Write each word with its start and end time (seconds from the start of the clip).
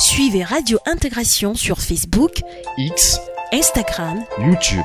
Suivez 0.00 0.44
Radio 0.44 0.78
Intégration 0.86 1.54
sur 1.54 1.78
Facebook, 1.78 2.40
X, 2.78 3.20
Instagram, 3.52 4.20
YouTube. 4.38 4.80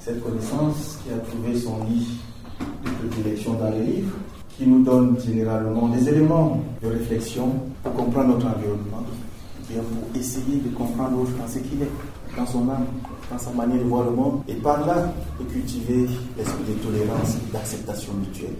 Cette 0.00 0.24
connaissance 0.24 0.98
qui 1.04 1.12
a 1.12 1.18
trouvé 1.18 1.60
son 1.60 1.84
lit 1.84 2.08
de 2.58 3.06
prédilection 3.06 3.52
dans 3.52 3.68
les 3.68 3.80
livres, 3.80 4.16
qui 4.56 4.66
nous 4.66 4.82
donne 4.82 5.18
généralement 5.20 5.88
des 5.88 6.08
éléments 6.08 6.58
de 6.82 6.88
réflexion 6.88 7.52
pour 7.82 7.92
comprendre 7.92 8.28
notre 8.28 8.46
environnement, 8.46 9.04
bien 9.68 9.82
pour 9.82 10.18
essayer 10.18 10.56
de 10.56 10.74
comprendre 10.74 11.18
l'autre 11.18 11.32
dans 11.38 11.46
ce 11.46 11.58
qu'il 11.58 11.82
est, 11.82 12.34
dans 12.34 12.46
son 12.46 12.70
âme, 12.70 12.86
dans 13.30 13.38
sa 13.38 13.50
manière 13.50 13.84
de 13.84 13.88
voir 13.88 14.04
le 14.04 14.12
monde, 14.12 14.40
et 14.48 14.54
par 14.54 14.86
là 14.86 15.12
de 15.38 15.44
cultiver 15.52 16.06
l'esprit 16.38 16.64
de 16.66 16.82
tolérance 16.82 17.34
et 17.34 17.52
d'acceptation 17.52 18.14
mutuelle. 18.14 18.56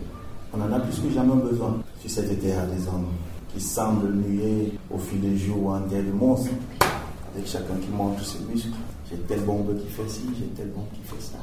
On 0.53 0.61
en 0.61 0.71
a 0.71 0.79
plus 0.79 1.01
que 1.01 1.11
jamais 1.11 1.43
besoin 1.43 1.79
sur 2.03 2.11
cette 2.11 2.39
terre 2.39 2.67
des 2.67 2.87
hommes 2.87 3.09
qui 3.57 3.63
semblent 3.63 4.13
nuer 4.13 4.73
au 4.95 4.99
fil 4.99 5.21
des 5.21 5.37
jours 5.37 5.71
en 5.71 5.81
guerre 5.89 6.05
de 6.05 6.13
monstres, 6.13 6.51
avec 7.35 7.49
chacun 7.49 7.75
qui 7.81 7.91
montre 7.91 8.23
ses 8.25 8.39
muscles. 8.51 8.69
J'ai 9.11 9.17
tel 9.19 9.41
bombe 9.41 9.75
qui 9.79 9.89
fait 9.89 10.09
ci, 10.09 10.23
j'ai 10.39 10.46
tel 10.49 10.69
bombe 10.69 10.85
qui 10.93 11.01
fait 11.09 11.23
ça. 11.23 11.39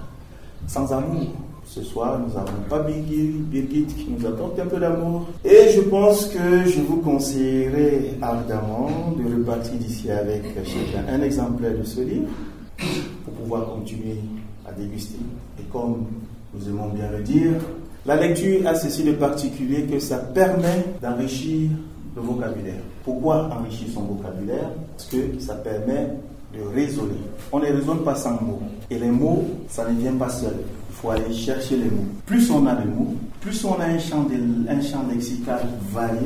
Sans 0.68 0.94
amour. 0.94 1.28
Ce 1.66 1.82
soir, 1.82 2.20
nous 2.20 2.34
n'avons 2.34 2.62
pas 2.70 2.80
Birgit, 2.80 3.32
Birgit 3.50 3.86
qui 3.86 4.10
nous 4.10 4.28
apporte 4.28 4.60
un 4.60 4.66
peu 4.66 4.80
d'amour. 4.80 5.28
Et 5.46 5.70
je 5.74 5.82
pense 5.82 6.26
que 6.26 6.66
je 6.68 6.82
vous 6.82 6.98
conseillerais 6.98 8.16
ardemment 8.22 9.14
de 9.18 9.24
repartir 9.34 9.74
d'ici 9.80 10.12
avec 10.12 10.44
chacun 10.66 11.06
un 11.10 11.22
exemplaire 11.22 11.76
de 11.78 11.84
ce 11.84 12.02
livre 12.02 12.28
pour 13.24 13.34
pouvoir 13.34 13.66
continuer 13.68 14.18
à 14.68 14.74
déguster. 14.74 15.20
Et 15.58 15.64
comme 15.72 16.06
nous 16.54 16.68
aimons 16.68 16.90
bien 16.90 17.10
le 17.10 17.24
dire, 17.24 17.54
la 18.06 18.18
lecture 18.18 18.68
a 18.68 18.76
ceci 18.76 19.04
de 19.04 19.14
particulier 19.14 19.84
que 19.84 20.00
ça 20.00 20.18
permet 20.18 20.84
d'enrichir 21.02 21.70
le 22.16 22.22
vocabulaire. 22.22 22.82
Pourquoi 23.04 23.50
enrichir 23.58 23.88
son 23.94 24.02
vocabulaire? 24.02 24.70
Parce 24.96 25.10
que 25.10 25.40
ça 25.40 25.56
permet 25.56 26.10
de 26.54 26.62
raisonner. 26.74 27.22
On 27.52 27.60
ne 27.60 27.66
raisonne 27.66 28.04
pas 28.04 28.16
sans 28.16 28.40
mots. 28.42 28.62
Et 28.90 29.00
les 29.00 29.10
mots, 29.10 29.44
ça 29.68 29.90
ne 29.90 30.00
vient 30.00 30.14
pas 30.14 30.30
seul. 30.30 30.54
Il 30.90 30.96
faut 30.96 31.10
aller 31.10 31.34
chercher 31.34 31.78
les 31.78 31.86
mots. 31.86 32.06
Plus 32.26 32.50
on 32.52 32.66
a 32.68 32.76
de 32.76 32.88
mots, 32.88 33.16
plus 33.42 33.66
on 33.66 33.74
a 33.80 33.86
un 33.86 34.00
champ, 34.00 34.24
de, 34.24 34.70
un 34.70 34.82
champ 34.82 35.04
lexical 35.12 35.60
varié, 35.92 36.20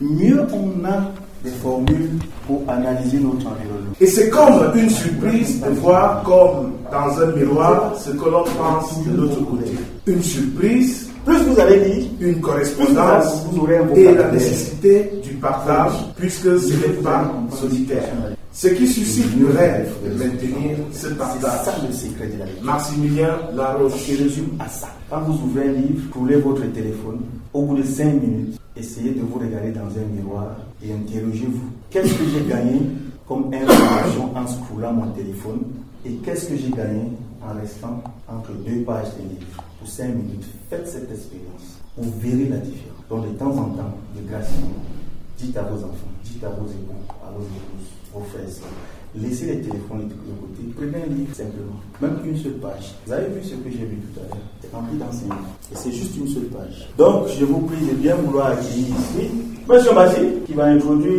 mieux 0.00 0.46
on 0.52 0.84
a 0.84 1.10
des 1.42 1.50
formules 1.50 2.18
pour 2.46 2.62
analyser 2.68 3.18
notre 3.18 3.46
environnement. 3.46 3.92
Et 4.00 4.06
c'est 4.06 4.30
comme 4.30 4.76
une 4.76 4.90
surprise 4.90 5.60
de 5.60 5.70
voir 5.70 6.22
comme 6.22 6.72
dans 6.90 7.20
un 7.20 7.32
miroir 7.32 7.96
ce 7.98 8.10
que 8.10 8.24
l'on 8.28 8.44
pense 8.44 9.04
de 9.04 9.16
l'autre 9.16 9.44
côté. 9.44 9.72
Une 10.06 10.22
surprise, 10.22 11.08
Plus 11.24 11.38
vous 11.44 11.60
allez 11.60 11.84
lire, 11.84 12.04
une 12.20 12.40
correspondance 12.40 13.46
vous 13.46 13.60
aurez 13.60 13.78
un 13.78 13.88
et 13.94 14.12
la 14.12 14.30
nécessité 14.30 15.10
partage 15.42 15.92
puisque 16.16 16.58
ce 16.58 16.72
n'est 16.72 17.02
pas 17.02 17.30
solitaire. 17.50 18.04
Ce 18.52 18.68
qui 18.68 18.86
suscite 18.86 19.34
le 19.38 19.48
rêve 19.48 19.92
de 20.04 20.14
maintenir 20.14 20.76
ce 20.92 21.08
c'est 21.08 21.18
partage. 21.18 21.64
ça 21.64 21.74
le 21.86 21.92
secret 21.92 22.28
de 22.28 22.38
la 22.38 22.44
lecture. 22.44 22.64
Maximilien 22.64 23.38
Laroche. 23.54 24.06
Je 24.08 24.22
résume 24.22 24.50
à 24.60 24.68
ça. 24.68 24.88
Quand 25.10 25.20
vous 25.22 25.42
ouvrez 25.44 25.68
un 25.68 25.72
livre, 25.72 26.02
roulez 26.14 26.36
votre 26.36 26.64
téléphone. 26.72 27.20
Au 27.52 27.62
bout 27.62 27.76
de 27.76 27.82
5 27.82 28.04
minutes, 28.14 28.58
essayez 28.76 29.10
de 29.10 29.20
vous 29.20 29.38
regarder 29.38 29.72
dans 29.72 29.86
un 29.86 30.14
miroir 30.14 30.54
et 30.82 30.92
interrogez-vous. 30.92 31.70
Qu'est-ce 31.90 32.14
que 32.14 32.24
j'ai 32.32 32.48
gagné 32.48 32.80
comme 33.26 33.52
information 33.52 34.36
en 34.36 34.46
scrollant 34.46 34.92
mon 34.92 35.10
téléphone 35.12 35.60
et 36.04 36.12
qu'est-ce 36.24 36.46
que 36.46 36.56
j'ai 36.56 36.70
gagné 36.70 37.02
en 37.42 37.58
restant 37.58 38.02
entre 38.28 38.52
deux 38.66 38.82
pages 38.82 39.08
de 39.16 39.28
livre 39.28 39.62
Pour 39.78 39.88
5 39.88 40.08
minutes, 40.08 40.44
faites 40.70 40.86
cette 40.86 41.10
expérience. 41.10 41.80
Vous 41.96 42.12
verrez 42.20 42.48
la 42.48 42.58
différence. 42.58 42.92
Donc 43.08 43.24
de 43.30 43.38
temps 43.38 43.50
en 43.50 43.70
temps, 43.70 43.94
de 44.16 44.28
grâce, 44.28 44.48
dites 45.38 45.56
à 45.56 45.62
vos 45.62 45.78
enfants, 45.78 46.12
dites 46.24 46.44
à 46.44 46.48
vos 46.48 46.66
époux, 46.66 47.02
à 47.24 47.30
vos 47.30 47.42
épouses, 47.42 47.88
vos 48.12 48.24
frères 48.30 48.48
laissez 49.14 49.46
les 49.46 49.60
téléphones 49.60 50.08
de 50.08 50.14
côté, 50.14 50.62
prenez 50.74 51.04
un 51.04 51.14
livre 51.14 51.34
simplement, 51.34 51.78
même 52.00 52.16
qu'une 52.22 52.36
seule 52.36 52.52
page. 52.54 52.94
Vous 53.06 53.12
avez 53.12 53.26
vu 53.26 53.42
ce 53.42 53.54
que 53.56 53.70
j'ai 53.70 53.84
vu 53.84 53.96
tout 53.96 54.20
à 54.20 54.22
l'heure? 54.22 54.38
C'est 54.62 54.74
rempli 54.74 54.96
d'enseignements. 54.96 55.36
Et 55.70 55.76
c'est 55.76 55.92
juste 55.92 56.16
une 56.16 56.28
seule 56.28 56.44
page. 56.44 56.88
Donc, 56.96 57.28
je 57.38 57.44
vous 57.44 57.60
prie 57.60 57.84
de 57.84 57.92
bien 57.92 58.14
vouloir 58.16 58.52
accueillir 58.52 58.86
ici 58.86 59.28
Monsieur 59.68 59.92
Bassi, 59.94 60.20
qui 60.46 60.54
va 60.54 60.64
introduire. 60.64 61.18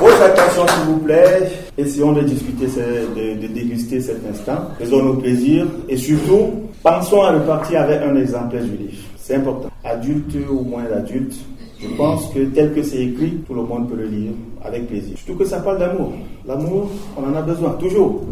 Votre 0.00 0.22
attention, 0.22 0.66
s'il 0.66 0.92
vous 0.92 0.98
plaît. 1.00 1.50
Essayons 1.76 2.12
de 2.12 2.22
discuter, 2.22 2.66
de, 2.66 3.40
de 3.40 3.46
déguster 3.52 4.00
cet 4.00 4.24
instant. 4.30 4.68
Faisons-nous 4.78 5.16
plaisir. 5.16 5.66
Et 5.88 5.96
surtout, 5.96 6.50
pensons 6.82 7.22
à 7.22 7.32
repartir 7.32 7.82
avec 7.82 8.02
un 8.02 8.16
exemplaire 8.16 8.64
du 8.64 8.76
livre. 8.76 9.02
C'est 9.16 9.36
important. 9.36 9.70
Adulte 9.84 10.36
ou 10.50 10.60
moins 10.62 10.84
adulte, 10.94 11.34
je 11.80 11.88
pense 11.96 12.26
que 12.34 12.40
tel 12.46 12.74
que 12.74 12.82
c'est 12.82 13.02
écrit, 13.02 13.38
tout 13.46 13.54
le 13.54 13.62
monde 13.62 13.88
peut 13.88 13.96
le 13.96 14.06
lire 14.06 14.32
avec 14.62 14.86
plaisir. 14.88 15.16
Surtout 15.16 15.38
que 15.38 15.44
ça 15.44 15.60
parle 15.60 15.78
d'amour. 15.78 16.12
L'amour, 16.46 16.90
on 17.16 17.24
en 17.24 17.34
a 17.34 17.42
besoin. 17.42 17.70
Toujours. 17.72 18.22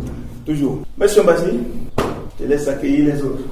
Toujours. 0.44 0.78
Monsieur 0.98 1.22
Bassi, 1.22 1.60
je 1.98 2.44
te 2.44 2.48
laisse 2.48 2.69
accueillir 2.69 3.14
les 3.14 3.22
autres. 3.22 3.44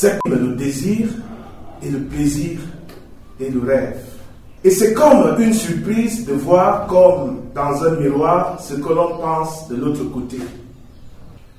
C'est 0.00 0.16
comme 0.22 0.50
le 0.50 0.54
désir 0.54 1.08
et 1.82 1.90
le 1.90 1.98
plaisir 1.98 2.60
et 3.40 3.50
le 3.50 3.58
rêve. 3.58 4.00
Et 4.62 4.70
c'est 4.70 4.94
comme 4.94 5.34
une 5.40 5.52
surprise 5.52 6.24
de 6.24 6.34
voir 6.34 6.86
comme 6.86 7.40
dans 7.52 7.82
un 7.82 7.96
miroir 7.96 8.60
ce 8.60 8.74
que 8.74 8.90
l'on 8.90 9.18
pense 9.18 9.66
de 9.66 9.74
l'autre 9.74 10.04
côté. 10.04 10.38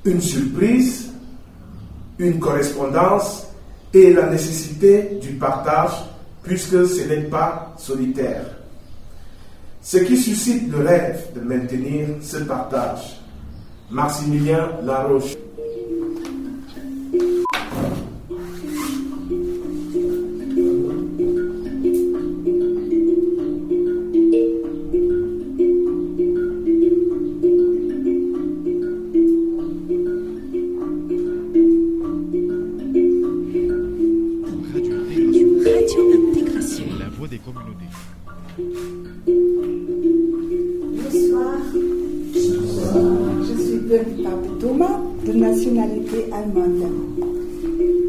Une 0.06 0.22
surprise, 0.22 1.12
une 2.18 2.40
correspondance 2.40 3.48
et 3.94 4.14
la 4.14 4.30
nécessité 4.30 5.20
du 5.22 5.34
partage 5.34 6.06
puisque 6.42 6.88
ce 6.88 7.10
n'est 7.10 7.24
pas 7.24 7.74
solitaire. 7.78 8.46
Ce 9.82 9.98
qui 9.98 10.16
suscite 10.16 10.72
le 10.72 10.78
rêve 10.78 11.26
de 11.36 11.42
maintenir 11.42 12.08
ce 12.22 12.38
partage. 12.38 13.20
Maximilien 13.92 14.70
Laroche. 14.86 15.36
Bonsoir. 40.96 41.58
Je 43.44 43.62
suis 43.62 43.78
Birgit 43.80 44.28
Thomas, 44.60 45.00
de 45.26 45.34
nationalité 45.34 46.32
allemande. 46.32 47.20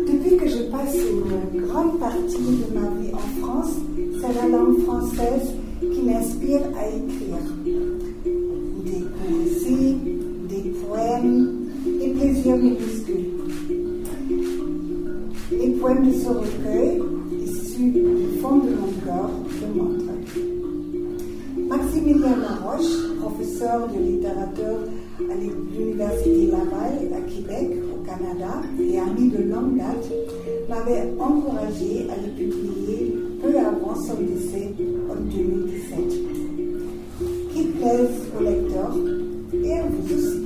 Depuis 0.06 0.36
que 0.36 0.48
je 0.48 0.62
passe 0.70 0.94
une 0.94 1.62
grande 1.62 1.98
partie 1.98 2.36
de 2.36 2.74
ma 2.74 2.86
vie 3.00 3.12
en 3.12 3.42
France, 3.42 3.74
c'est 4.20 4.34
la 4.34 4.56
langue 4.56 4.78
française 4.82 5.54
qui 5.80 6.02
m'inspire 6.02 6.62
à 6.76 6.86
écrire. 6.86 7.42
Des 8.84 9.04
poésies, 9.18 9.96
des 10.48 10.70
poèmes 10.86 11.48
et 12.00 12.08
plusieurs 12.10 12.58
minuscules. 12.58 13.30
Les 15.50 15.70
poèmes 15.70 16.06
de 16.06 16.12
ce 16.12 16.28
recueil, 16.28 17.02
du 17.88 18.38
fond 18.40 18.58
de 18.58 18.70
mon 18.70 18.92
cœur, 19.04 19.30
le 19.60 19.80
montrent. 19.80 20.00
Maximilien 21.56 22.36
Laroche, 22.36 23.16
professeur 23.20 23.88
de 23.88 23.98
littérature 23.98 24.80
à 25.20 25.34
l'Université 25.34 26.46
Laval 26.50 27.12
à 27.14 27.20
Québec, 27.30 27.78
au 27.94 28.04
Canada, 28.04 28.60
et 28.78 28.98
ami 28.98 29.30
de 29.30 29.42
longue 29.44 29.78
date, 29.78 30.10
m'avait 30.68 31.08
encouragé 31.18 32.06
à 32.10 32.16
le 32.20 32.32
publier 32.34 33.14
peu 33.40 33.58
avant 33.58 33.94
son 33.94 34.20
décès 34.20 34.74
en 35.08 35.14
2017. 35.14 35.98
Qu'il 37.52 37.70
plaise 37.72 38.10
aux 38.38 38.42
lecteurs 38.42 38.96
et 39.64 39.72
à 39.78 39.82
vous 39.84 40.14
aussi. 40.14 40.39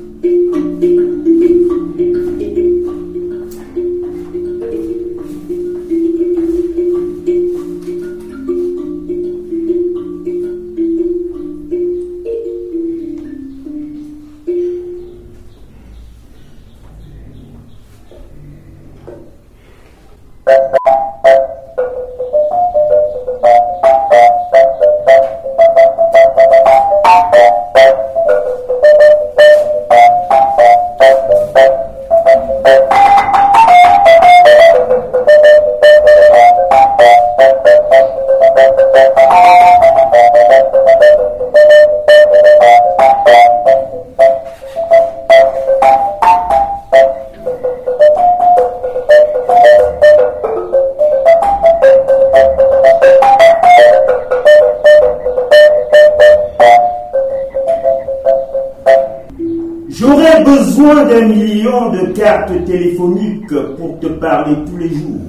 Besoin 60.84 61.04
d'un 61.06 61.28
million 61.28 61.90
de 61.90 62.12
cartes 62.12 62.64
téléphoniques 62.66 63.58
pour 63.76 63.98
te 64.00 64.06
parler 64.06 64.54
tous 64.66 64.76
les 64.76 64.90
jours. 64.90 65.20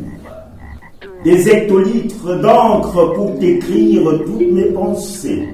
Des 1.23 1.49
hectolitres 1.49 2.39
d'encre 2.41 3.13
pour 3.13 3.39
t'écrire 3.39 4.03
toutes 4.25 4.51
mes 4.51 4.65
pensées. 4.65 5.47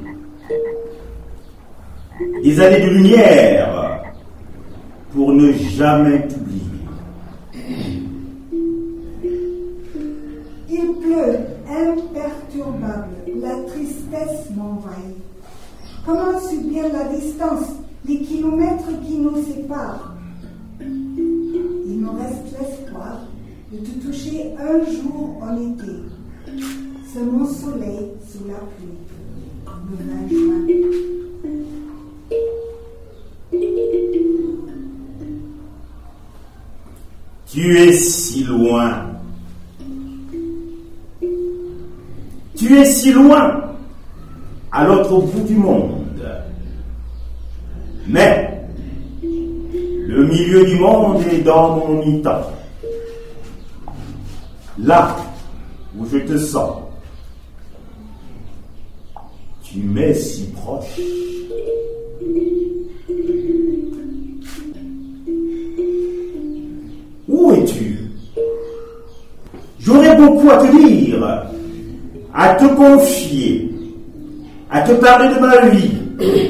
Des 2.44 2.60
années 2.60 2.82
de 2.82 2.90
lumière 2.90 4.02
pour 5.14 5.32
ne 5.34 5.52
jamais 5.54 6.28
t'oublier. 6.28 6.51
Il 20.80 22.00
me 22.00 22.10
reste 22.10 22.60
l'espoir 22.60 23.22
de 23.72 23.78
te 23.78 24.06
toucher 24.06 24.54
un 24.60 24.84
jour 24.92 25.42
en 25.42 25.56
été. 25.56 25.94
Mon 27.20 27.46
soleil 27.46 28.12
sous 28.28 28.48
la 28.48 28.56
pluie, 28.76 28.98
le 29.92 29.98
20 30.10 30.30
juin. 30.30 30.62
Tu 37.48 37.78
es 37.78 37.94
si 37.94 38.44
loin. 38.44 39.08
Tu 42.56 42.78
es 42.78 42.86
si 42.86 43.12
loin, 43.12 43.62
à 44.72 44.86
l'autre 44.86 45.22
bout 45.22 45.44
du 45.48 45.56
monde. 45.56 46.06
Mais 48.08 48.51
milieu 50.32 50.66
du 50.66 50.76
monde 50.76 51.22
est 51.32 51.40
dans 51.40 51.76
mon 51.76 52.04
mi-temps. 52.04 52.52
Là 54.80 55.16
où 55.98 56.06
je 56.12 56.18
te 56.20 56.38
sens, 56.38 56.78
tu 59.64 59.80
m'es 59.80 60.14
si 60.14 60.48
proche. 60.52 61.00
Où 67.28 67.52
es-tu? 67.54 68.12
J'aurais 69.80 70.16
beaucoup 70.16 70.50
à 70.50 70.58
te 70.58 70.72
dire, 70.72 71.48
à 72.34 72.56
te 72.56 72.66
confier, 72.76 73.72
à 74.70 74.82
te 74.82 74.94
parler 74.94 75.36
de 75.36 75.40
ma 75.40 75.66
vie, 75.68 75.92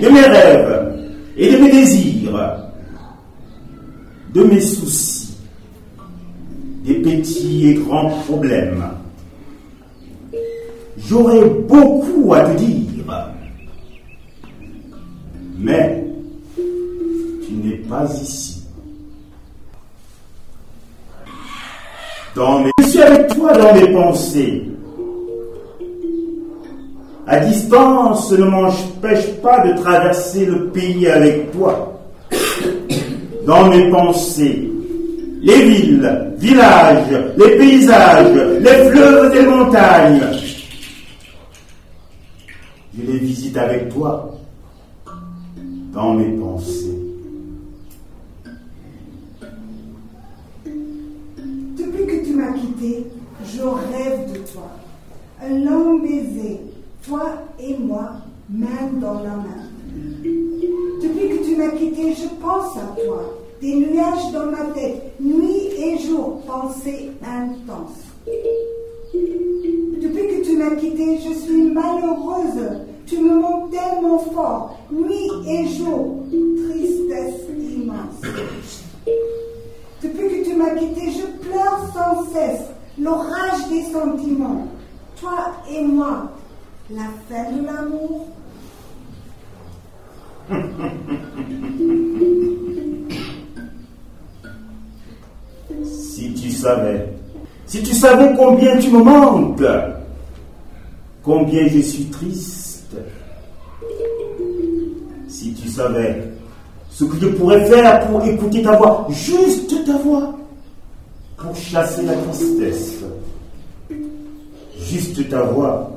de 0.01 0.10
mes 0.10 0.22
rêves 0.22 0.94
et 1.38 1.51
de 1.51 1.57
mes 1.57 1.72
désirs, 1.72 2.11
de 4.33 4.44
mes 4.44 4.62
soucis, 4.62 5.36
des 6.86 6.96
petits 6.96 7.70
et 7.70 7.74
grands 7.75 8.10
problèmes. 8.25 8.84
J'aurais 10.98 11.50
beaucoup 11.50 12.34
à 12.34 12.41
te 12.41 12.58
dire, 12.58 13.24
mais 15.58 16.03
tu 17.46 17.53
n'es 17.53 17.77
pas 17.77 18.05
ici. 18.22 18.63
Dans 22.36 22.62
mes... 22.62 22.72
Je 22.79 22.86
suis 22.86 23.01
avec 23.01 23.27
toi 23.36 23.51
dans 23.58 23.74
mes 23.75 23.91
pensées. 23.91 24.63
À 27.27 27.39
distance 27.39 28.32
ne 28.32 28.46
m'empêche 28.46 29.27
pas 29.41 29.67
de 29.67 29.77
traverser 29.82 30.46
le 30.46 30.70
pays 30.70 31.08
avec 31.08 31.51
toi. 31.51 32.00
Dans 33.45 33.69
mes 33.69 33.89
pensées, 33.89 34.71
les 35.41 35.65
villes, 35.65 36.33
villages, 36.38 37.07
les 37.38 37.57
paysages, 37.57 38.60
les 38.60 38.89
fleuves 38.89 39.36
et 39.36 39.41
les 39.41 39.48
montagnes, 39.48 40.21
je 42.95 43.12
les 43.12 43.17
visite 43.17 43.57
avec 43.57 43.89
toi. 43.89 44.27
Dans 45.93 46.13
mes 46.13 46.38
pensées. 46.38 46.98
Depuis 50.65 52.05
que 52.07 52.25
tu 52.25 52.33
m'as 52.33 52.53
quitté, 52.53 53.07
je 53.53 53.62
rêve 53.62 54.31
de 54.31 54.38
toi. 54.51 54.69
Un 55.43 55.65
long 55.65 56.00
baiser, 56.00 56.62
toi 57.05 57.33
et 57.60 57.75
moi, 57.77 58.12
main 58.50 58.89
dans 59.01 59.15
la 59.15 59.31
main. 59.31 59.71
Tu 61.51 61.58
m'as 61.58 61.72
quitté, 61.72 62.13
je 62.13 62.29
pense 62.41 62.77
à 62.77 62.96
toi. 62.96 63.24
Des 63.60 63.75
nuages 63.75 64.31
dans 64.31 64.46
ma 64.46 64.74
tête, 64.74 65.20
nuit 65.20 65.67
et 65.77 65.98
jour, 65.98 66.39
pensée 66.48 67.12
intense. 67.22 67.98
Depuis 69.13 70.27
que 70.27 70.46
tu 70.46 70.55
m'as 70.55 70.77
quitté, 70.77 71.17
je 71.17 71.34
suis 71.34 71.63
malheureuse. 71.74 72.79
Tu 73.05 73.17
me 73.17 73.41
manques 73.41 73.70
tellement 73.70 74.20
fort, 74.20 74.77
nuit 74.91 75.29
et 75.46 75.67
jour, 75.67 76.24
tristesse 76.70 77.41
immense. 77.60 78.22
Depuis 80.01 80.29
que 80.29 80.50
tu 80.50 80.55
m'as 80.55 80.75
quitté, 80.75 81.12
je 81.12 81.48
pleure 81.50 81.81
sans 81.93 82.31
cesse, 82.31 82.62
l'orage 82.98 83.67
des 83.70 83.91
sentiments. 83.91 84.67
Toi 85.20 85.51
et 85.70 85.81
moi, 85.81 86.31
la 86.89 87.10
fin 87.27 87.51
de 87.51 87.65
l'amour. 87.65 88.27
Si 95.84 96.34
tu 96.34 96.51
savais, 96.51 97.08
si 97.65 97.81
tu 97.81 97.93
savais 97.93 98.34
combien 98.36 98.77
tu 98.77 98.91
me 98.91 99.01
manques, 99.03 99.63
combien 101.24 101.67
je 101.67 101.79
suis 101.79 102.05
triste. 102.05 102.96
Si 105.27 105.53
tu 105.53 105.67
savais 105.70 106.24
ce 106.89 107.05
que 107.05 107.17
je 107.20 107.27
pourrais 107.27 107.65
faire 107.65 108.08
pour 108.08 108.24
écouter 108.25 108.62
ta 108.62 108.75
voix, 108.75 109.08
juste 109.10 109.86
ta 109.86 109.98
voix, 109.98 110.38
pour 111.38 111.55
chasser 111.55 112.03
la 112.03 112.13
tristesse. 112.13 113.03
Juste 114.77 115.29
ta 115.29 115.41
voix 115.43 115.91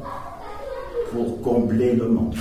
pour 1.13 1.41
combler 1.43 1.93
le 1.93 2.09
manque. 2.09 2.37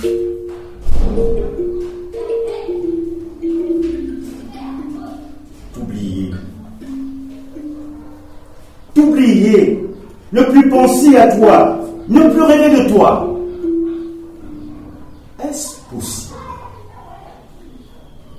T'oublier. 8.94 9.84
Ne 10.32 10.42
plus 10.42 10.68
penser 10.68 11.16
à 11.16 11.36
toi. 11.36 11.78
Ne 12.08 12.28
plus 12.30 12.42
rêver 12.42 12.82
de 12.82 12.88
toi. 12.90 13.28
Est-ce 15.42 15.76
possible? 15.92 16.34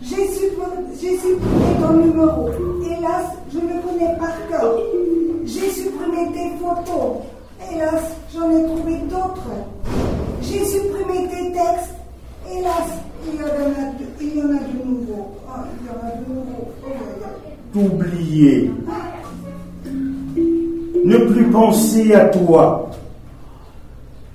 J'ai 0.02 0.28
supprimé, 0.28 0.88
j'ai 1.02 1.18
supprimé 1.18 1.66
ton 1.82 1.94
numéro. 1.94 2.50
Hélas, 2.86 3.26
je 3.52 3.60
le 3.60 3.82
connais 3.82 4.16
par 4.20 4.36
cœur. 4.50 4.78
J'ai 5.46 5.70
supprimé 5.70 6.32
tes 6.34 6.52
photos. 6.60 7.24
Hélas, 7.72 8.04
j'en 8.34 8.50
ai 8.52 8.64
trouvé 8.66 8.98
d'autres. 9.10 9.50
J'ai 10.42 10.64
supprimé 10.64 11.28
tes 11.30 11.52
textes. 11.52 11.96
Hélas, 12.52 12.88
il 13.28 13.40
y 13.40 13.44
en 13.44 13.48
a, 13.48 13.50
il 14.22 14.38
y 14.38 14.42
en 14.42 14.46
a 14.46 14.60
de 14.60 14.86
nouveaux. 14.86 15.28
Il 15.82 15.88
y 15.88 15.90
en 15.90 16.08
a 16.08 16.12
de 16.16 16.34
nouveaux. 16.34 16.68
Oh, 16.84 16.90
là. 17.22 17.30
T'oublier. 17.74 18.72
Ne 21.06 21.18
plus 21.18 21.46
penser 21.52 22.16
à 22.16 22.26
toi. 22.30 22.90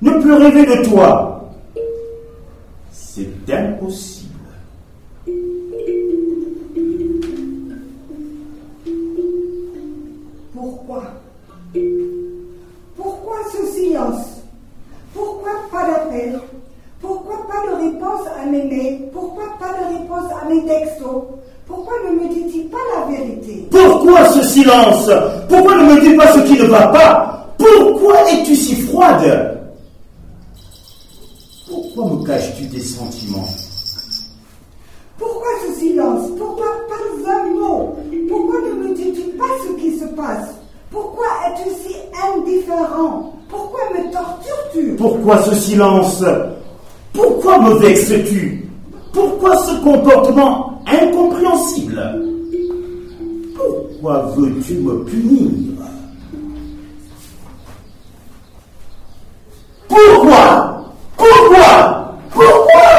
Ne 0.00 0.12
plus 0.20 0.34
rêver 0.34 0.64
de 0.66 0.88
toi. 0.88 1.50
C'est 2.92 3.26
impossible. 3.52 4.30
Pourquoi? 10.54 11.02
Pourquoi 12.96 13.36
ce 13.52 13.66
silence? 13.72 14.44
Pourquoi 15.12 15.50
pas 15.72 15.90
d'appel? 15.90 16.38
Pourquoi 17.00 17.48
pas 17.48 17.66
de 17.66 17.90
réponse 17.90 18.28
à 18.40 18.46
mes 18.46 18.62
mails? 18.62 19.08
Pourquoi 19.12 19.58
pas 19.58 19.72
de 19.72 19.98
réponse 19.98 20.30
à 20.40 20.48
mes 20.48 20.64
textos? 20.64 21.24
Pourquoi 21.70 21.94
ne 22.04 22.16
me 22.16 22.28
dis-tu 22.28 22.62
pas 22.64 22.78
la 22.96 23.16
vérité? 23.16 23.68
Pourquoi 23.70 24.24
ce 24.30 24.42
silence? 24.42 25.08
Pourquoi 25.48 25.76
ne 25.76 25.94
me 25.94 26.00
dis 26.00 26.16
pas 26.16 26.32
ce 26.32 26.40
qui 26.40 26.58
ne 26.58 26.64
va 26.64 26.88
pas? 26.88 27.46
Pourquoi 27.56 28.14
es-tu 28.32 28.56
si 28.56 28.74
froide? 28.74 29.56
Pourquoi 31.68 32.04
me 32.06 32.26
caches-tu 32.26 32.68
tes 32.68 32.80
sentiments? 32.80 33.46
Pourquoi 35.16 35.48
ce 35.64 35.78
silence? 35.78 36.30
Pourquoi 36.36 36.66
pas 36.88 37.30
un 37.32 37.54
mot 37.54 37.96
Pourquoi 38.28 38.56
ne 38.62 38.88
me 38.88 38.94
dis-tu 38.94 39.30
pas 39.38 39.44
ce 39.64 39.80
qui 39.80 39.96
se 39.96 40.06
passe? 40.06 40.48
Pourquoi 40.90 41.26
es-tu 41.46 41.70
si 41.86 41.94
indifférent? 42.34 43.32
Pourquoi 43.48 43.80
me 43.94 44.10
tortures-tu? 44.10 44.96
Pourquoi 44.96 45.38
ce 45.42 45.54
silence? 45.54 46.24
Pourquoi 47.12 47.58
me 47.60 47.74
vexes-tu? 47.74 48.68
Pourquoi 49.12 49.56
ce 49.56 49.74
comportement 49.84 50.82
Pourquoi 53.56 54.32
veux-tu 54.36 54.74
me 54.74 55.04
punir? 55.04 55.50
Pourquoi? 59.88 60.84
Pourquoi? 61.16 62.18
Pourquoi? 62.30 62.89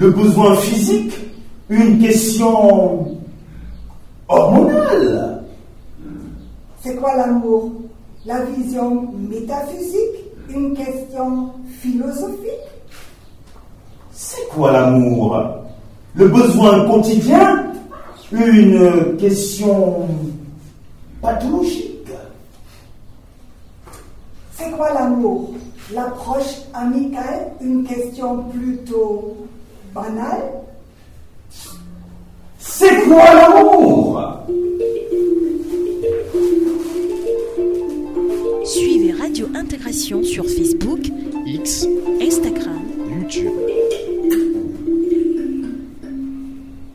Le 0.00 0.10
besoin 0.10 0.56
physique 0.56 1.12
Une 1.68 1.98
question 1.98 3.18
hormonale. 4.28 5.44
C'est 6.82 6.96
quoi 6.96 7.14
l'amour? 7.16 7.70
La 8.24 8.42
vision 8.46 9.12
métaphysique? 9.28 10.24
Une 10.48 10.74
question 10.74 11.50
philosophique? 11.80 12.66
C'est 14.10 14.48
quoi 14.48 14.72
l'amour? 14.72 15.38
Le 16.14 16.28
besoin 16.28 16.88
quotidien? 16.88 17.66
Une 18.32 19.18
question 19.18 20.08
pathologique. 21.20 22.08
C'est 24.56 24.70
quoi 24.70 24.94
l'amour? 24.94 25.52
L'approche 25.92 26.62
amicale? 26.72 27.52
Une 27.60 27.84
question 27.84 28.44
plutôt 28.44 29.36
banale 29.94 30.62
C'est 32.58 33.04
quoi 33.04 33.34
l'amour? 33.34 34.22
Suivez 38.64 39.12
Radio 39.12 39.48
Intégration 39.54 40.22
sur 40.22 40.44
Facebook, 40.44 41.00
X, 41.46 41.86
Instagram, 42.20 42.82
YouTube. 43.08 43.52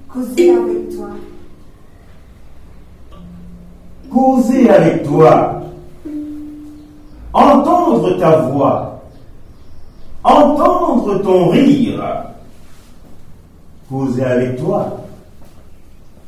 Causer 0.09 0.51
avec 0.51 0.89
toi. 0.95 1.09
Causer 4.09 4.69
avec 4.69 5.03
toi. 5.03 5.61
Entendre 7.33 8.17
ta 8.17 8.37
voix. 8.43 9.01
Entendre 10.23 11.21
ton 11.21 11.49
rire 11.49 12.34
Causer 13.95 14.25
avec 14.25 14.57
toi 14.57 14.99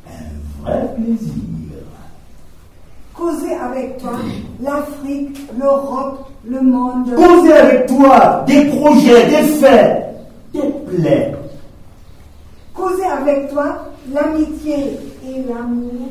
Un 0.06 0.62
vrai 0.62 0.94
plaisir 0.96 1.34
Causer 3.12 3.52
avec 3.52 3.98
toi 3.98 4.12
l'Afrique, 4.62 5.38
l'Europe, 5.58 6.30
le 6.48 6.62
monde. 6.62 7.14
Causer 7.14 7.52
avec 7.52 7.86
toi 7.86 8.42
des 8.46 8.64
projets, 8.66 9.26
des 9.26 9.48
faits, 9.58 10.06
des 10.54 10.70
plaies. 10.86 11.34
Causer 12.72 13.04
avec 13.04 13.50
toi 13.50 13.84
l'amitié 14.14 14.98
et 15.26 15.42
l'amour. 15.46 16.08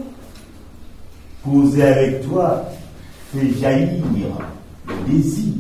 Causer 1.44 1.82
avec 1.82 2.30
toi 2.30 2.66
fait 3.34 3.50
jaillir 3.60 4.04
le 4.88 5.12
désir. 5.12 5.54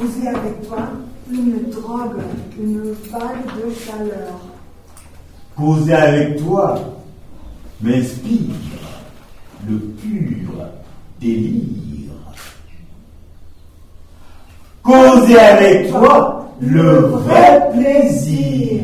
Causer 0.00 0.26
avec 0.26 0.66
toi 0.66 0.78
une 1.30 1.70
drogue, 1.70 2.22
une 2.58 2.92
vague 3.10 3.46
de 3.56 3.72
chaleur. 3.74 4.38
Causer 5.56 5.94
avec 5.94 6.36
toi 6.38 6.78
m'inspire 7.80 8.54
le 9.68 9.78
pur 9.78 10.52
délire. 11.20 12.12
Causer 14.82 15.38
avec 15.38 15.90
toi 15.90 16.48
le 16.60 16.90
vrai 17.00 17.70
plaisir. 17.72 18.80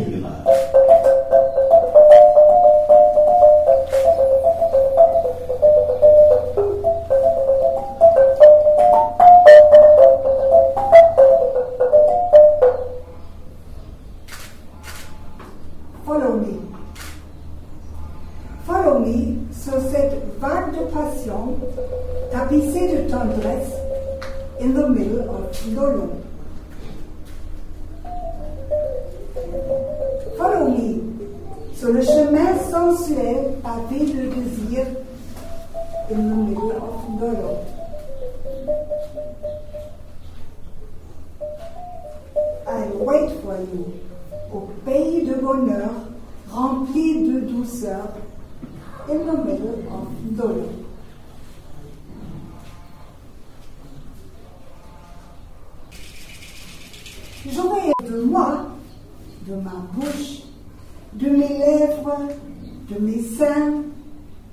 De 62.91 62.99
mes 63.01 63.23
seins, 63.23 63.83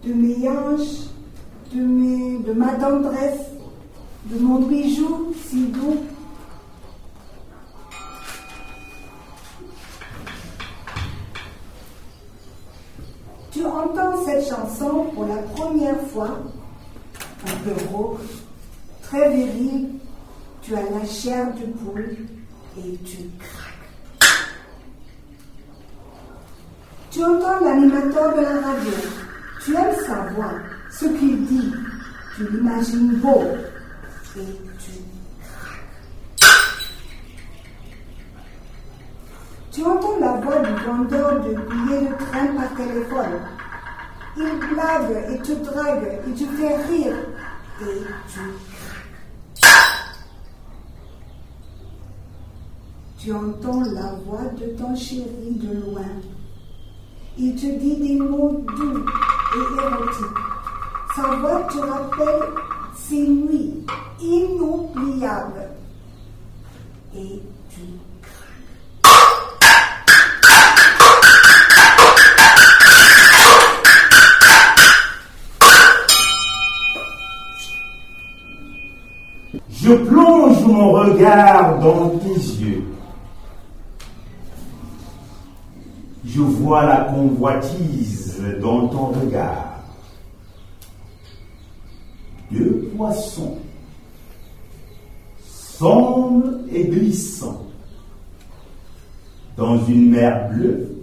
de 0.04 0.14
mes 0.14 0.48
hanches, 0.48 1.10
de, 1.74 1.82
mes, 1.82 2.40
de 2.40 2.54
ma 2.54 2.74
tendresse, 2.74 3.48
de 4.26 4.40
mon 4.40 4.62
bijou 4.62 5.34
si 5.48 5.68
doux. 5.68 5.98
Tu 13.52 13.66
entends 13.66 14.24
cette 14.26 14.48
chanson 14.48 15.06
pour 15.14 15.26
la 15.26 15.38
première 15.38 16.00
fois, 16.08 16.40
un 17.46 17.64
peu 17.64 17.74
rauque, 17.92 18.20
très 19.02 19.36
viril, 19.36 19.90
tu 20.62 20.76
as 20.76 20.84
la 20.84 21.06
chair 21.06 21.54
du 21.56 21.64
poule 21.64 22.16
et 22.78 22.96
tu 23.04 23.18
craques. 23.40 23.69
Tu 27.12 27.24
entends 27.24 27.60
l'animateur 27.62 28.36
de 28.36 28.42
la 28.42 28.62
radio, 28.62 28.92
tu 29.66 29.76
aimes 29.76 29.96
sa 30.06 30.16
voix, 30.34 30.54
ce 30.92 31.06
qu'il 31.06 31.44
dit, 31.48 31.74
tu 32.36 32.48
l'imagines 32.52 33.16
beau 33.16 33.42
et 34.38 34.42
tu. 34.78 34.92
Tu 39.72 39.84
entends 39.84 40.20
la 40.20 40.34
voix 40.34 40.60
du 40.60 40.72
vendeur 40.86 41.40
de 41.42 41.50
billets 41.50 42.10
de 42.10 42.26
train 42.26 42.48
par 42.56 42.76
téléphone. 42.76 43.40
Il 44.38 44.60
blague 44.72 45.32
et 45.32 45.40
te 45.40 45.54
drague 45.54 46.20
et 46.28 46.32
tu 46.34 46.46
fais 46.46 46.76
rire 46.76 47.16
et 47.82 48.04
tu. 48.32 48.40
Tu 53.18 53.34
entends 53.34 53.82
la 53.82 54.14
voix 54.26 54.46
de 54.60 54.78
ton 54.78 54.96
chéri 54.96 55.56
de 55.56 55.74
loin. 55.74 56.06
Il 57.42 57.56
te 57.56 57.68
dit 57.68 57.96
des 57.96 58.18
mots 58.18 58.66
doux 58.76 59.06
et 59.56 59.82
érotiques. 59.82 60.26
Sa 61.16 61.22
voix 61.38 61.62
te 61.72 61.78
rappelle 61.78 62.50
ces 62.94 63.26
nuits 63.26 63.86
inoubliables. 64.22 65.70
Et 67.16 67.42
tu 67.70 67.82
Je 79.82 79.94
plonge 79.94 80.66
mon 80.66 80.92
regard 80.92 81.80
dans 81.80 82.10
tes 82.20 82.28
yeux. 82.28 82.84
Je 86.32 86.42
vois 86.42 86.86
la 86.86 87.06
convoitise 87.06 88.40
dans 88.62 88.88
ton 88.88 89.08
regard. 89.08 89.80
Deux 92.52 92.92
poissons, 92.96 93.58
sombres 95.44 96.60
et 96.72 96.84
glissants, 96.84 97.66
dans 99.58 99.84
une 99.86 100.12
mer 100.12 100.50
bleue 100.50 100.99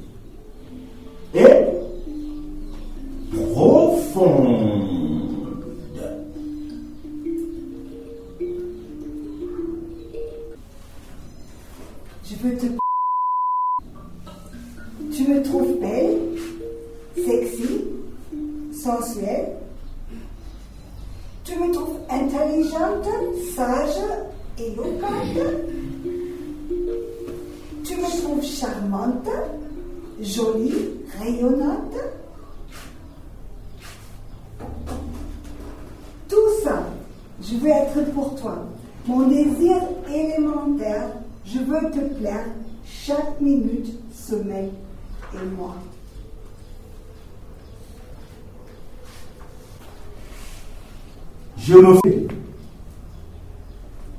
Je 51.67 51.75
me 51.75 51.95
fais 52.05 52.29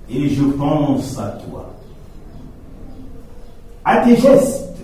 et 0.10 0.28
je 0.28 0.44
pense 0.44 1.18
à 1.18 1.38
toi, 1.48 1.74
à 3.86 4.04
tes 4.04 4.18
gestes, 4.18 4.76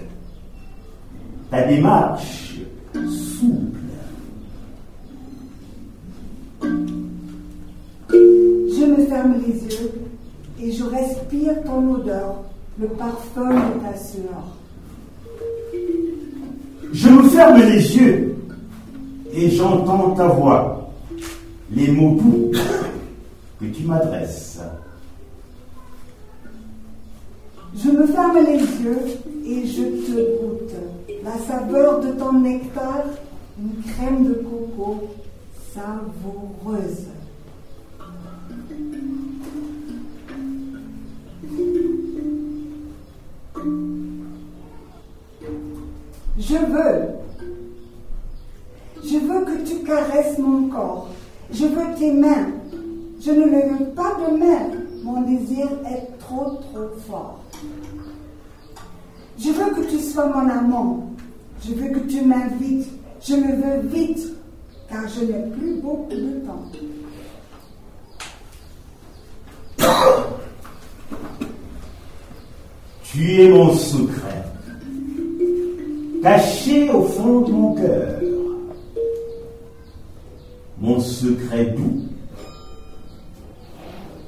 ta 1.52 1.64
démarche 1.64 2.60
souple. 2.94 3.80
Je 8.22 8.86
me 8.86 9.08
ferme 9.08 9.36
les 9.46 9.62
yeux 9.66 9.92
et 10.62 10.72
je 10.72 10.86
respire 10.86 11.62
ton 11.66 11.96
odeur, 11.96 12.44
le 12.80 12.88
parfum 12.88 13.50
de 13.50 13.80
ta 13.84 13.98
sueur. 13.98 14.42
Je 16.94 17.10
me 17.10 17.24
ferme 17.28 17.60
les 17.60 17.98
yeux 17.98 18.38
et 19.34 19.50
j'entends 19.50 20.12
ta 20.12 20.28
voix, 20.28 20.83
les 21.76 21.92
mots 21.92 22.20
doux 22.22 22.52
que 23.60 23.66
tu 23.66 23.84
m'adresses. 23.84 24.60
Je 27.76 27.90
me 27.90 28.06
ferme 28.06 28.38
les 28.46 28.60
yeux 28.60 29.00
et 29.46 29.66
je 29.66 29.82
te 29.82 30.42
goûte. 30.42 30.74
La 31.24 31.38
saveur 31.40 32.02
de 32.02 32.12
ton 32.12 32.34
nectar, 32.34 33.04
une 33.58 33.82
crème 33.94 34.26
de 34.26 34.34
coco 34.34 35.10
savoureuse. 35.74 37.08
Je 46.38 46.58
veux. 46.58 47.24
Je 49.04 49.18
veux 49.18 49.46
que 49.46 49.68
tu 49.68 49.84
caresses 49.84 50.38
mon 50.38 50.68
corps. 50.68 51.13
Je 51.54 51.66
veux 51.66 51.96
tes 51.98 52.12
mains. 52.12 52.48
Je 53.22 53.32
ne 53.32 53.46
le 53.46 53.78
veux 53.78 53.86
pas 53.96 54.18
de 54.20 54.38
main. 54.38 54.72
Mon 55.04 55.22
désir 55.22 55.68
est 55.86 56.18
trop, 56.20 56.60
trop 56.74 56.90
fort. 57.08 57.44
Je 59.38 59.50
veux 59.50 59.70
que 59.76 59.90
tu 59.90 60.00
sois 60.00 60.28
mon 60.28 60.50
amant. 60.50 61.08
Je 61.66 61.74
veux 61.74 61.90
que 61.90 62.00
tu 62.00 62.22
m'invites. 62.22 62.88
Je 63.22 63.36
le 63.36 63.56
veux 63.56 63.88
vite, 63.88 64.28
car 64.90 65.08
je 65.08 65.22
n'ai 65.24 65.50
plus 65.58 65.76
beaucoup 65.76 66.10
de 66.10 66.42
temps. 66.46 66.66
Tu 73.04 73.42
es 73.42 73.50
mon 73.50 73.72
secret, 73.72 74.44
caché 76.24 76.90
au 76.90 77.04
fond 77.04 77.42
de 77.42 77.52
mon 77.52 77.76
cœur. 77.76 78.33
Mon 80.84 81.00
secret 81.00 81.74
doux 81.78 82.02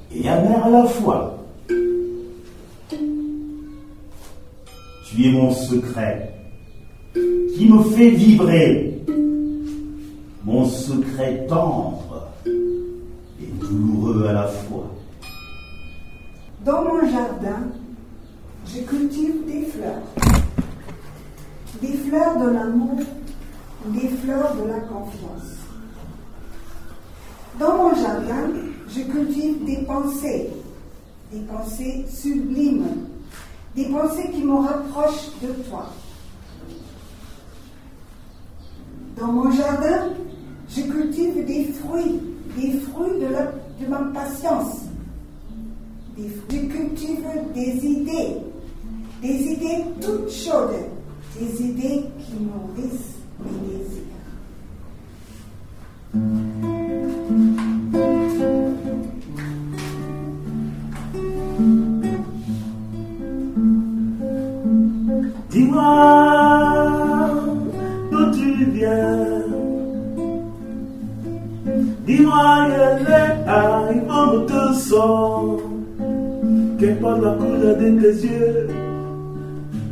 et 0.10 0.30
amer 0.30 0.64
à 0.64 0.70
la 0.70 0.86
fois. 0.86 1.38
Tu 5.04 5.26
es 5.26 5.32
mon 5.34 5.52
secret 5.52 6.34
qui 7.14 7.68
me 7.68 7.84
fait 7.84 8.12
vibrer. 8.12 9.04
Mon 10.46 10.66
secret 10.66 11.46
tendre 11.50 12.30
et 13.38 13.48
douloureux 13.60 14.26
à 14.28 14.32
la 14.32 14.48
fois. 14.48 14.90
Dans 16.64 16.86
mon 16.86 17.02
jardin, 17.02 17.64
je 18.66 18.80
cultive 18.80 19.46
des 19.46 19.66
fleurs. 19.66 20.04
Des 21.82 21.98
fleurs 22.08 22.40
de 22.40 22.50
l'amour, 22.50 23.02
des 23.88 24.08
fleurs 24.08 24.56
de 24.56 24.70
la 24.70 24.80
confiance. 24.80 25.65
Dans 27.60 27.78
mon 27.78 27.96
jardin, 27.96 28.50
je 28.90 29.02
cultive 29.02 29.64
des 29.66 29.78
pensées, 29.86 30.50
des 31.32 31.40
pensées 31.42 32.06
sublimes, 32.10 33.08
des 33.76 33.86
pensées 33.86 34.30
qui 34.34 34.44
me 34.44 34.56
rapprochent 34.56 35.30
de 35.42 35.54
toi. 35.70 35.90
Dans 39.18 39.28
mon 39.28 39.52
jardin, 39.52 40.10
je 40.70 40.82
cultive 40.82 41.46
des 41.46 41.66
fruits, 41.66 42.20
des 42.58 42.80
fruits 42.80 43.20
de, 43.22 43.88
ma 43.88 44.00
patience. 44.14 44.82
Je 46.18 46.58
cultive 46.68 47.24
des 47.54 47.86
idées, 47.86 48.38
des 49.22 49.54
idées 49.54 49.86
toutes 50.02 50.30
chaudes, 50.30 50.76
des 51.40 51.62
idées 51.62 52.04
qui 52.20 52.34
nourrissent 52.44 53.16
mes 53.40 53.78
désirs. 53.78 54.06
Elle 72.18 73.08
est 73.08 73.50
arrivant 73.50 74.46
te 74.46 74.74
sort. 74.74 75.60
Qu'importe 76.80 77.22
la 77.22 77.32
couleur 77.32 77.78
de 77.78 78.02
tes 78.02 78.28
yeux, 78.28 78.68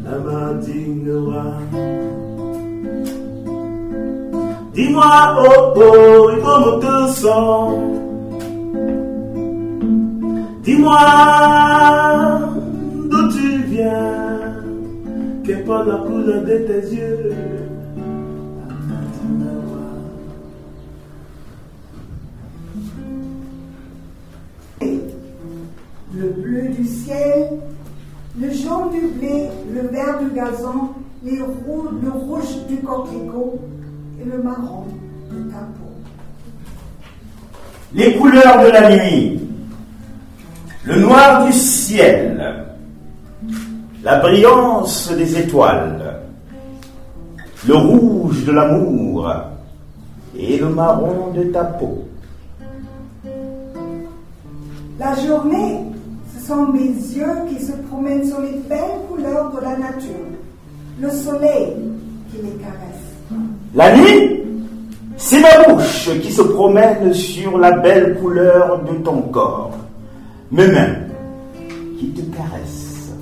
la 0.05 0.17
m'indignera. 0.19 1.45
Dis-moi, 4.73 5.35
oh 5.37 5.73
oh, 5.75 6.31
il 6.33 6.39
faut 6.43 6.59
me 6.59 6.79
te 6.81 7.13
sort. 7.13 7.79
Dis-moi 10.63 10.99
d'où 13.09 13.29
tu 13.29 13.63
viens. 13.67 14.53
Qu'importe 15.45 15.87
la 15.87 15.97
couleur 15.97 16.41
de 16.43 16.57
tes 16.67 16.95
yeux, 16.95 17.31
du 28.93 29.07
blé, 29.07 29.49
le 29.73 29.87
vert 29.87 30.19
du 30.19 30.35
gazon, 30.35 30.89
les 31.23 31.37
le 31.37 32.11
rouge 32.11 32.65
du 32.67 32.77
coquelicot 32.77 33.59
et 34.21 34.25
le 34.25 34.43
marron 34.43 34.85
de 35.31 35.51
ta 35.51 35.57
peau. 35.57 35.91
Les 37.93 38.15
couleurs 38.15 38.63
de 38.63 38.69
la 38.69 38.95
nuit, 38.95 39.39
le 40.83 40.99
noir 40.99 41.45
du 41.45 41.53
ciel, 41.53 42.65
la 44.03 44.19
brillance 44.19 45.11
des 45.11 45.39
étoiles, 45.39 46.19
le 47.67 47.75
rouge 47.75 48.45
de 48.45 48.51
l'amour 48.51 49.33
et 50.37 50.57
le 50.57 50.69
marron 50.69 51.31
de 51.31 51.43
ta 51.43 51.63
peau. 51.63 52.05
La 54.99 55.15
journée, 55.15 55.92
sont 56.45 56.67
mes 56.67 56.87
yeux 56.87 57.47
qui 57.49 57.63
se 57.63 57.71
promènent 57.71 58.25
sur 58.25 58.41
les 58.41 58.59
belles 58.69 59.01
couleurs 59.09 59.51
de 59.51 59.61
la 59.61 59.77
nature. 59.77 60.27
Le 60.99 61.09
soleil 61.09 61.73
qui 62.31 62.37
les 62.37 62.53
caresse. 62.61 63.39
La 63.73 63.95
nuit, 63.95 64.41
c'est 65.17 65.39
ma 65.39 65.63
bouche 65.63 66.09
qui 66.21 66.31
se 66.31 66.41
promène 66.41 67.13
sur 67.13 67.57
la 67.57 67.71
belle 67.71 68.17
couleur 68.19 68.83
de 68.83 68.93
ton 69.03 69.21
corps. 69.23 69.77
Mes 70.51 70.67
mains 70.67 70.95
qui 71.97 72.09
te 72.09 72.21
caressent. 72.35 73.13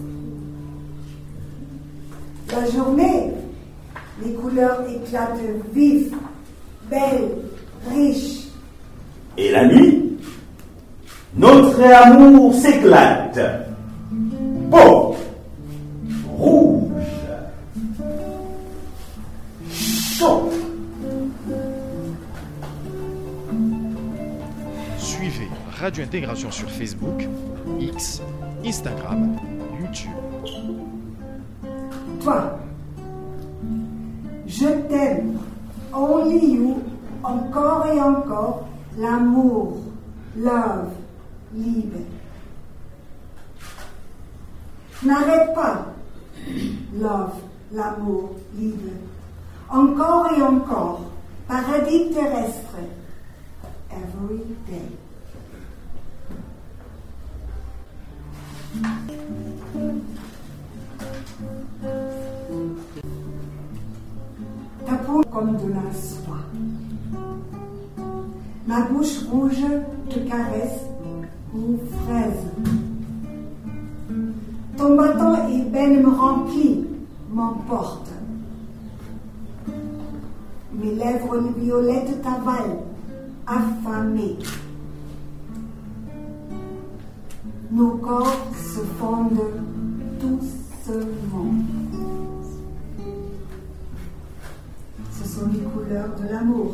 La 2.52 2.70
journée, 2.70 3.32
les 4.26 4.34
couleurs 4.34 4.82
éclatent 4.90 5.40
vives, 5.74 6.14
belles, 6.90 7.30
riches. 7.90 8.48
Et 9.38 9.52
la 9.52 9.66
nuit, 9.68 10.11
notre 11.36 11.82
amour 11.82 12.54
s'éclate. 12.54 13.40
Beau, 14.12 15.16
rouge, 16.38 16.92
chaud. 19.70 20.50
Suivez 24.98 25.48
Radio 25.80 26.04
Intégration 26.04 26.52
sur 26.52 26.70
Facebook, 26.70 27.28
X, 27.80 28.22
Instagram, 28.66 29.36
YouTube. 29.82 30.12
Toi, 32.24 32.60
je 34.48 34.68
t'aime. 34.90 35.38
Only 35.94 36.54
you, 36.54 36.80
encore 37.22 37.86
et 37.94 38.00
encore, 38.00 38.66
l'amour, 38.98 39.78
love, 40.38 40.88
liebe. 41.54 42.06
N'arrête 45.04 45.54
pas, 45.56 45.88
love, 46.94 47.34
l'amour, 47.72 48.36
liebe. 48.56 48.92
Encore 49.70 50.32
et 50.38 50.42
encore, 50.42 51.02
paradis 51.48 52.12
terrestre, 52.14 52.78
every 53.90 54.44
day. 54.68 54.92
Ta 64.86 64.96
peau 64.98 65.24
comme 65.32 65.58
de 65.58 65.74
la 65.74 65.94
soie. 65.94 66.38
Ma 68.68 68.82
bouche 68.82 69.24
rouge 69.30 69.66
te 70.10 70.20
caresse 70.20 70.91
ou 71.62 71.78
fraise. 72.04 72.46
Ton 74.78 74.96
bâton 74.96 75.48
ébène 75.50 76.02
me 76.02 76.10
remplit, 76.10 76.86
m'emporte. 77.32 78.10
Mes 80.74 80.96
lèvres 80.96 81.38
violettes 81.58 82.22
t'avalent, 82.24 82.86
affamées. 83.46 84.38
Nos 87.72 87.98
corps 87.98 88.48
se 88.56 88.80
fondent 89.00 89.52
doucement. 90.20 91.54
Ce 95.12 95.28
sont 95.28 95.48
les 95.54 95.60
couleurs 95.60 96.10
de 96.22 96.34
l'amour. 96.34 96.74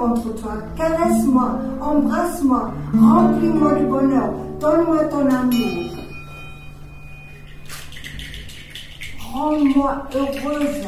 Contre 0.00 0.34
toi, 0.40 0.52
caresse-moi, 0.76 1.58
embrasse-moi, 1.80 2.72
remplis-moi 2.98 3.74
de 3.74 3.84
bonheur, 3.84 4.30
donne-moi 4.58 5.04
ton 5.04 5.26
amour. 5.26 5.90
Rends-moi 9.32 10.02
heureuse. 10.14 10.86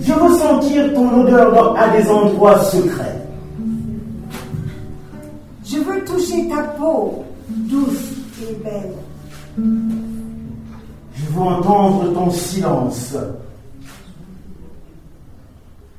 Je 0.00 0.12
veux 0.12 0.38
sentir 0.38 0.94
ton 0.94 1.20
odeur 1.20 1.78
à 1.78 1.88
des 1.88 2.10
endroits 2.10 2.58
secrets. 2.64 3.19
Entendre 11.90 12.12
ton 12.12 12.30
silence. 12.30 13.16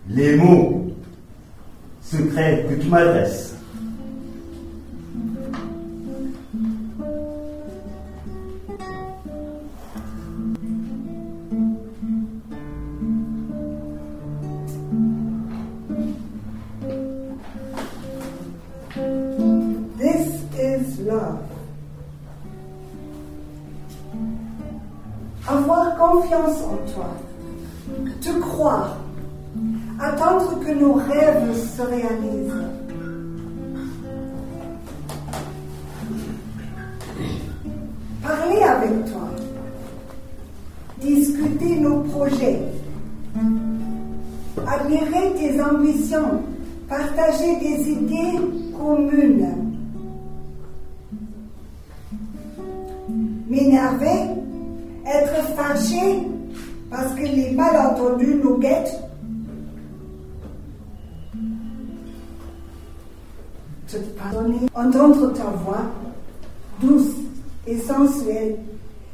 Les 0.10 0.36
mots 0.36 0.88
secrets 2.02 2.66
que 2.70 2.76
tu 2.82 2.88
m'adresses. 2.88 3.56
This. 19.98 21.51
Avoir 25.72 25.96
confiance 25.96 26.58
en 26.66 26.92
toi, 26.92 27.08
te 28.20 28.40
croire, 28.42 28.98
attendre 30.02 30.60
que 30.60 30.72
nos 30.74 30.96
rêves 30.96 31.56
se 31.56 31.82
réalisent. 31.82 32.68
Parler 38.22 38.62
avec 38.64 39.06
toi, 39.06 39.30
discuter 41.00 41.80
nos 41.80 42.02
projets, 42.02 42.60
admirer 44.68 45.34
tes 45.38 45.62
ambitions, 45.62 46.42
partager 46.90 47.56
des 47.62 47.92
idées 47.92 48.40
communes. 48.78 49.48
M'énerver, 53.48 54.31
être 55.12 55.56
fâché 55.56 56.28
parce 56.90 57.14
que 57.14 57.24
les 57.24 57.52
malentendus 57.52 58.40
nous 58.44 58.58
guettent. 58.58 59.00
Te 63.88 63.98
pardonner, 64.18 64.68
entendre 64.74 65.34
ta 65.34 65.44
voix 65.44 65.84
douce 66.82 67.16
et 67.68 67.78
sensuelle, 67.78 68.58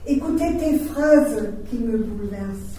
écouter 0.05 0.57
tes 0.57 0.77
phrases 0.79 1.49
qui 1.69 1.77
me 1.77 1.97
bouleversent. 1.97 2.77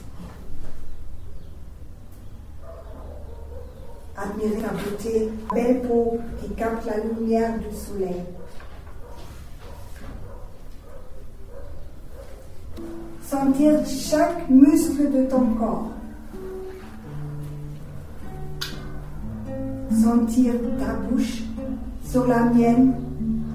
admirer 4.20 4.60
ta 4.60 4.72
beauté, 4.72 5.28
belle 5.54 5.82
peau 5.82 6.18
qui 6.40 6.50
capte 6.54 6.86
la 6.86 6.98
lumière 6.98 7.52
du 7.58 7.74
soleil. 7.76 8.22
Sentir 13.30 13.84
chaque 13.86 14.48
muscle 14.48 15.10
de 15.12 15.28
ton 15.28 15.44
corps. 15.58 15.90
Sentir 19.90 20.54
ta 20.78 20.94
bouche 20.94 21.42
sur 22.06 22.26
la 22.26 22.44
mienne, 22.44 22.94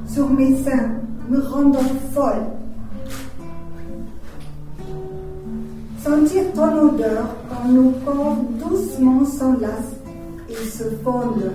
sur 0.06 0.30
mes 0.30 0.56
seins, 0.58 0.92
me 1.28 1.40
rendant 1.40 1.80
folle. 2.14 2.46
Sentir 6.04 6.44
ton 6.54 6.90
odeur 6.90 7.36
quand 7.50 7.68
nos 7.70 7.90
corps 8.06 8.38
doucement 8.64 9.26
s'enlacent 9.26 9.98
et 10.50 10.54
se 10.54 10.84
fondent. 11.04 11.52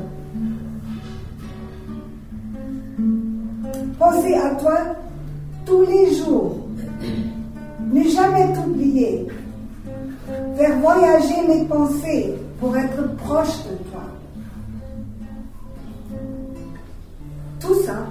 Penser 3.96 4.34
à 4.34 4.56
toi 4.56 4.78
tous 5.64 5.82
les 5.82 6.16
jours. 6.16 6.67
Ne 7.98 8.08
jamais 8.08 8.52
t'oublier. 8.52 9.26
Faire 10.56 10.78
voyager 10.78 11.48
mes 11.48 11.64
pensées 11.64 12.34
pour 12.60 12.76
être 12.76 13.16
proche 13.16 13.64
de 13.64 13.90
toi. 13.90 14.02
Tout 17.60 17.82
ça, 17.82 18.06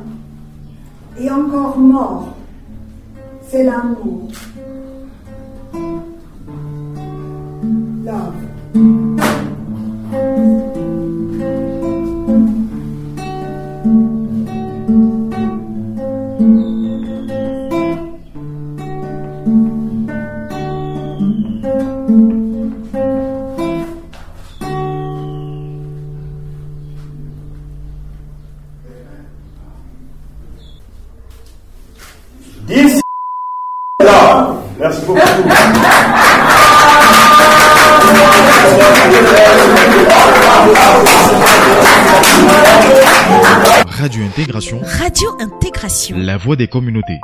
et 1.20 1.32
encore 1.32 1.78
mort, 1.78 2.28
c'est 3.48 3.64
l'amour. 3.64 4.28
Voix 46.38 46.56
des 46.56 46.68
communautés. 46.68 47.20